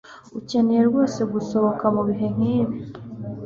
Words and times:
Ukeneye 0.39 0.81
rwose 0.89 1.19
gusohoka 1.33 1.85
mubihe 1.95 2.27
nkibi 2.35 2.77